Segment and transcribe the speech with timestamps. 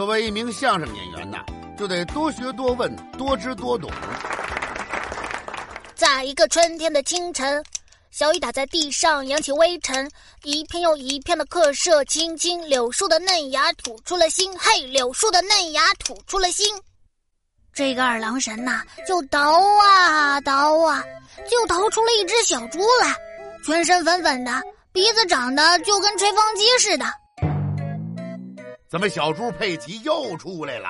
[0.00, 1.44] 作为一名相声演员呐，
[1.76, 3.90] 就得多学多问，多知多懂。
[5.94, 7.62] 在一个春天的清晨，
[8.10, 10.10] 小雨打在地上，扬起微尘，
[10.42, 14.58] 一片又一片的客舍，青青柳树的嫩芽吐出了新。
[14.58, 16.74] 嘿，柳树的嫩芽吐出了新。
[17.74, 21.04] 这个二郎神呐，就捣啊捣啊，
[21.50, 23.14] 就捣出了一只小猪来，
[23.66, 24.62] 全身粉粉的，
[24.94, 27.04] 鼻子长得就跟吹风机似的。
[28.90, 30.88] 怎么小猪佩奇又出来了？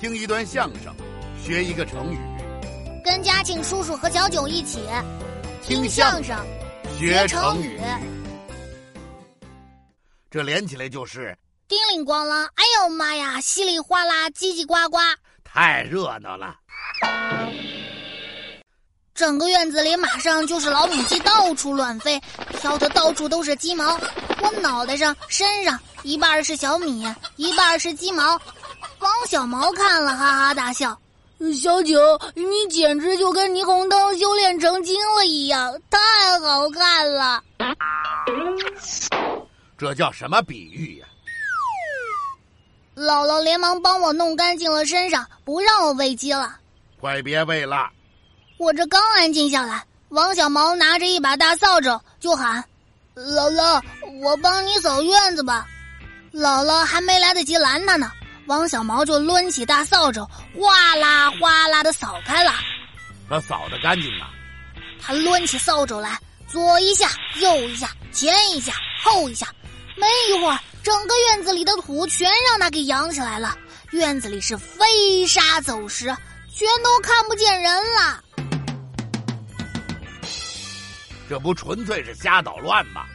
[0.00, 0.90] 听一段相声，
[1.44, 2.18] 学一个成语，
[3.04, 4.88] 跟嘉庆叔叔和小九一起
[5.60, 6.34] 听相声
[6.98, 7.78] 学成语。
[10.30, 11.36] 这连起来就是
[11.68, 14.96] 叮铃咣啷，哎呦妈呀，稀里哗啦，叽叽呱呱，
[15.44, 16.56] 太热闹了。
[19.12, 22.18] 整个院子里马上就是老母鸡到处乱飞，
[22.58, 24.00] 飘的到处都是鸡毛。
[24.42, 27.06] 我脑袋上、身上一半是小米，
[27.36, 28.38] 一半是鸡毛。
[28.98, 30.98] 王小毛看了哈哈大笑
[31.54, 31.96] ：“小九，
[32.34, 35.98] 你简直就跟霓虹灯修炼成精了一样，太
[36.40, 37.42] 好看了。”
[39.78, 41.06] 这叫什么比喻呀？
[42.94, 46.56] 姥姥连忙帮我弄干净了身上，不让我喂鸡了。
[47.00, 47.88] 快别喂了。
[48.58, 52.62] 我这刚安静下来，王小毛拿着一把大扫帚就喊
[53.14, 53.82] ：“姥姥，
[54.22, 55.66] 我帮你扫院子吧。”
[56.32, 58.10] 姥姥还没来得及拦他呢，
[58.46, 60.26] 王小毛就抡起大扫帚，
[60.58, 62.54] 哗啦哗啦的扫开了。
[63.28, 64.30] 他扫的干净啊！
[64.98, 66.18] 他抡起扫帚来，
[66.48, 68.72] 左一下，右一下，前一下，
[69.04, 69.46] 后一下，
[69.96, 73.54] 没一会儿，整个院子里的土全让他给扬起来了。
[73.90, 76.06] 院子里是飞沙走石，
[76.50, 78.21] 全都看不见人了。
[81.32, 83.06] 这不纯粹是瞎捣乱吗？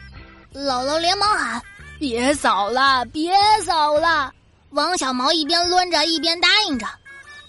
[0.52, 1.62] 姥姥连忙喊
[2.00, 3.32] ：“别扫了，别
[3.64, 4.34] 扫了！”
[4.70, 6.84] 王小毛一边抡着，一边答应着：“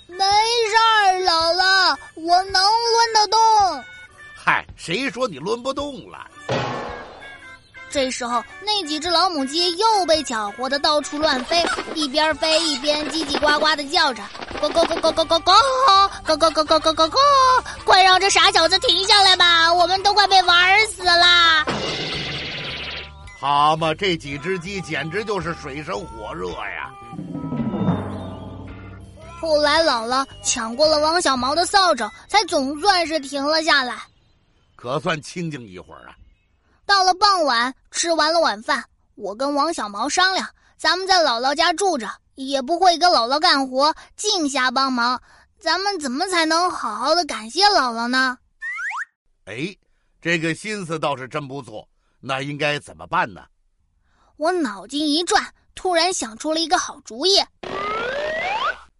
[0.05, 3.83] 没事儿，姥姥，我能抡得动。”
[4.37, 6.27] 嗨，谁说你抡不动了？
[7.89, 11.65] 这时候，那几只老母鸡又被搅和的到处乱飞，
[11.95, 14.21] 一边飞一边叽叽呱呱的叫着
[14.59, 15.53] ：“咕咕咕咕咕咕咕，
[16.25, 17.17] 咕咕咕咕咕咕咕，
[17.85, 21.65] 快让这傻小子停下来吧，我们都快被玩死了！”
[23.39, 26.91] 好嘛，这几只鸡简直就是水深火热呀！
[29.39, 33.95] 后来，姥姥抢过了王小毛的扫帚，才总算是停了下来，
[34.75, 36.11] 可算清静一会儿啊。
[36.85, 38.83] 到了傍晚，吃完了晚饭，
[39.15, 40.45] 我跟王小毛商量，
[40.77, 42.09] 咱们在姥姥家住着，
[42.45, 45.21] 也不会跟姥姥干活，净瞎帮忙，
[45.59, 48.37] 咱们怎么才能好好的感谢姥姥呢？
[49.43, 49.75] 哎，
[50.21, 51.85] 这个心思倒是真不错，
[52.21, 53.43] 那应该怎么办呢？
[54.37, 57.43] 我脑筋一转，突然想出了一个好主意。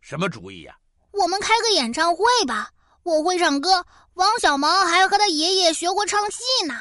[0.02, 0.76] 什么主意呀？
[1.12, 2.70] 我们开个演唱会吧！
[3.04, 3.86] 我会唱歌，
[4.16, 6.76] 王小毛还和他爷爷学过唱戏呢。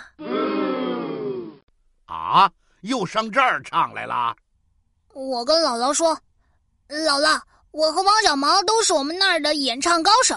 [2.06, 2.50] 啊！
[2.80, 4.34] 又上这儿唱来了。
[5.14, 6.20] 我跟姥姥说
[6.88, 7.38] ：“姥姥，
[7.70, 10.34] 我和王小毛都是我们那儿的演唱高手。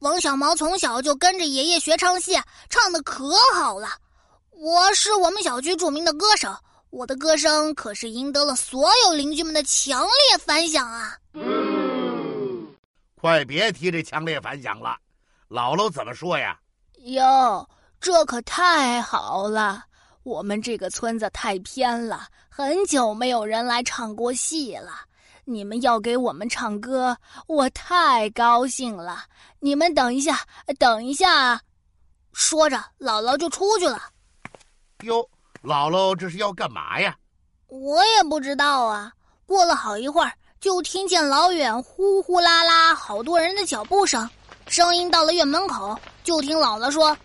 [0.00, 2.38] 王小毛从小就跟着爷爷学唱戏，
[2.68, 3.88] 唱的可好了。
[4.50, 6.54] 我是我们小区著名的歌手，
[6.90, 11.16] 我的歌声可是赢得了所有邻居们的强烈反响啊！”
[13.18, 14.98] 快别提这强烈反响了，
[15.48, 16.58] 姥姥怎么说呀？
[16.98, 17.66] 哟，
[17.98, 19.84] 这可太好了。
[20.22, 24.92] 我们这个村子太偏了，很久没有人来唱过戏了。
[25.44, 27.16] 你们要给我们唱歌，
[27.46, 29.24] 我太高兴了。
[29.60, 30.40] 你们等一下，
[30.78, 31.60] 等一下。
[32.32, 34.02] 说着，姥姥就出去了。
[35.02, 35.28] 哟，
[35.62, 37.14] 姥姥这是要干嘛呀？
[37.68, 39.12] 我也不知道啊。
[39.46, 44.28] 过了好一会儿，就听见老远呼呼啦啦好多人的脚步声，
[44.66, 47.16] 声音到了院门口，就听姥姥说：“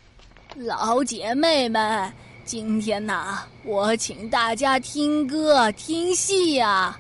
[0.55, 2.11] 老姐妹们。”
[2.43, 6.99] 今天呐，我请大家听歌听戏呀。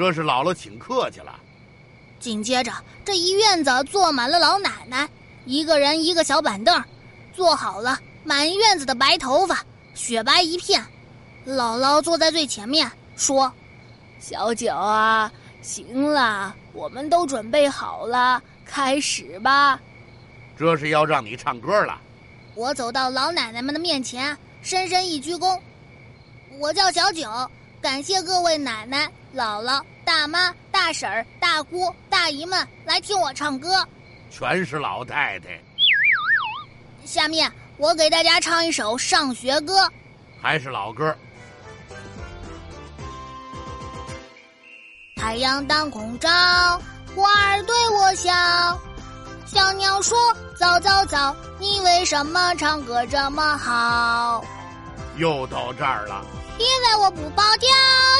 [0.00, 1.38] 这是姥姥请客去了。
[2.18, 2.72] 紧接着，
[3.04, 5.06] 这一院子坐满了老奶奶，
[5.44, 6.82] 一个人一个小板凳，
[7.34, 9.62] 坐好了，满院子的白头发，
[9.92, 10.82] 雪白一片。
[11.46, 13.52] 姥姥坐在最前面，说
[14.18, 15.30] ：“小九啊，
[15.60, 19.78] 行了，我们都准备好了，开始吧。”
[20.56, 22.00] 这是要让你唱歌了。
[22.54, 25.60] 我走到老奶奶们的面前，深深一鞠躬。
[26.58, 27.28] 我叫小九，
[27.82, 33.86] 感谢各位奶奶、姥姥、大妈、大婶儿、大姑、大姨们来听我唱歌。
[34.30, 35.48] 全是老太太。
[37.04, 39.88] 下面我给大家唱一首上学歌，
[40.40, 41.16] 还是老歌。
[45.16, 46.28] 太阳当空照，
[47.14, 48.32] 花儿对我笑。
[49.46, 50.16] 小鸟说
[50.58, 54.44] ：“早早早，你为什么唱歌这么好？”
[55.18, 56.24] 又到这儿了。
[56.60, 57.68] 因为我不跑调，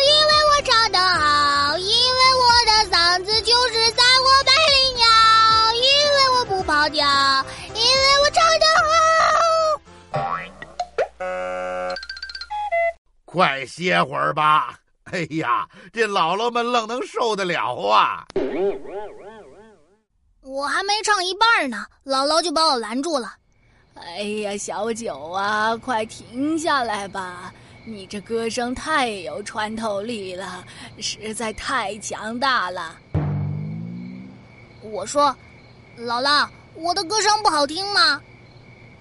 [0.09, 5.05] 因为我唱得好，因为我的嗓子就是赛过百灵鸟。
[5.75, 7.07] 因为我不跑调，
[7.75, 8.89] 因为我唱得好。
[13.27, 14.75] 快歇会儿吧！
[15.13, 18.25] 哎呀，这姥姥们愣能受得了啊！
[20.41, 23.35] 我还没唱一半呢，姥姥就把我拦住了。
[23.97, 27.53] 哎呀，小九啊，快停下来吧！
[27.91, 30.65] 你这歌声太有穿透力了，
[31.01, 32.97] 实在太强大了。
[34.81, 35.35] 我说
[35.99, 38.23] ：“姥姥，我的歌声不好听吗？”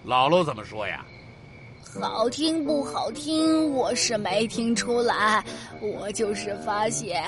[0.03, 1.05] 姥姥怎么说呀？
[2.01, 5.43] 好听不好听，我是没听出来。
[5.79, 7.23] 我就是发现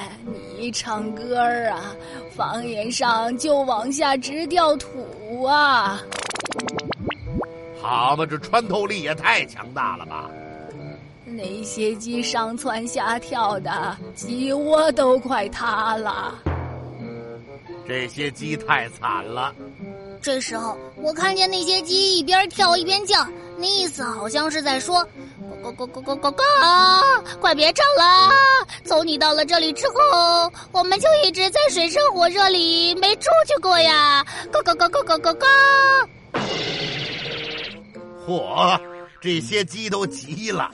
[0.58, 1.38] 你唱歌
[1.70, 1.96] 啊，
[2.36, 6.02] 方言上就往下直掉土啊。
[7.80, 10.28] 好嘛，这穿透力也太强大了吧！
[11.36, 16.36] 那些鸡上蹿下跳的，鸡窝都快塌了。
[17.88, 19.54] 这些鸡太惨了。
[20.22, 23.26] 这时候，我看见那些鸡一边跳一边叫，
[23.58, 25.06] 那意思好像是在说
[25.64, 26.44] ：“咕咕咕咕咕咕咕，
[27.40, 28.30] 快别唱了！
[28.84, 35.46] 从你到了这里之后，我们就一直在水深火热里没出去过呀！”咕咕咕咕咕咕咕。
[38.28, 38.80] 嚯，
[39.20, 40.70] 这些鸡都急了。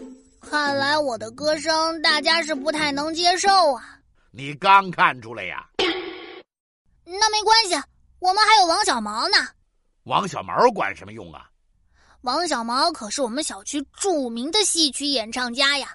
[0.50, 4.00] 看来我的歌声大家是不太能接受啊！
[4.32, 5.68] 你刚看出来呀？
[7.06, 7.76] 那没关系，
[8.20, 9.38] 我们还有王小毛呢。
[10.04, 11.50] 王小毛管什么用啊？
[12.22, 15.94] 王小毛可是我们小区著名的戏曲演唱家呀。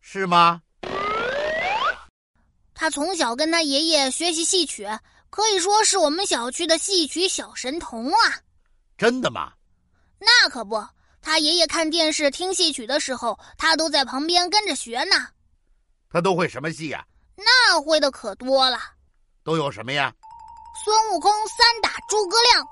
[0.00, 0.62] 是吗？
[2.74, 4.86] 他从小跟他爷爷学习戏曲，
[5.28, 8.38] 可以说是我们小区的戏曲小神童啊。
[8.96, 9.52] 真的吗？
[10.20, 10.76] 那可不。
[11.20, 15.16] 他爷爷看电视听戏曲的时候，他都在旁边跟着学呢。
[16.10, 17.04] 他都会什么戏呀？
[17.36, 18.78] 那会的可多了。
[19.44, 20.12] 都有什么呀？
[20.84, 22.66] 孙悟空三打诸葛亮。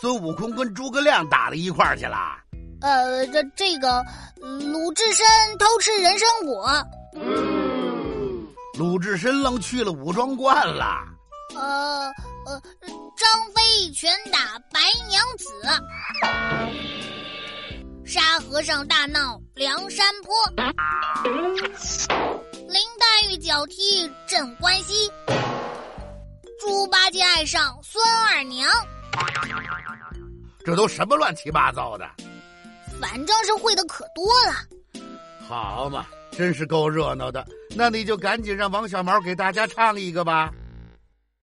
[0.00, 2.16] 孙悟空跟诸葛亮打到一块儿去了。
[2.80, 4.04] 呃，这这个
[4.40, 5.26] 鲁智深
[5.58, 6.70] 偷吃人参果。
[8.78, 11.04] 鲁智深愣去了武装观了。
[11.54, 12.10] 呃
[12.44, 12.60] 呃，
[13.16, 15.46] 张飞拳打白娘子。
[18.04, 20.34] 沙和尚大闹梁山坡，
[21.24, 25.10] 林黛玉脚踢镇关西，
[26.60, 28.68] 猪八戒爱上孙二娘，
[30.64, 32.08] 这都什么乱七八糟的？
[33.00, 34.54] 反正是会的可多了。
[35.48, 37.46] 好嘛，真是够热闹的。
[37.74, 40.52] 那你就赶紧让王小毛给大家唱一个吧。